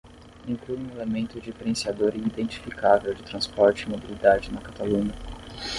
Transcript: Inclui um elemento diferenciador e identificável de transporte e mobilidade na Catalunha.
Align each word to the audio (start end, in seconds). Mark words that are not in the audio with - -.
Inclui 0.47 0.77
um 0.79 0.89
elemento 0.95 1.39
diferenciador 1.39 2.15
e 2.15 2.17
identificável 2.17 3.13
de 3.13 3.21
transporte 3.21 3.83
e 3.83 3.89
mobilidade 3.91 4.51
na 4.51 4.59
Catalunha. 4.59 5.13